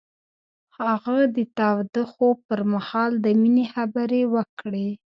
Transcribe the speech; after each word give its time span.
هغه 0.79 1.17
د 1.35 1.37
تاوده 1.57 2.03
خوب 2.11 2.37
پر 2.49 2.61
مهال 2.73 3.11
د 3.25 3.25
مینې 3.41 3.65
خبرې 3.73 4.21
وکړې. 4.33 4.87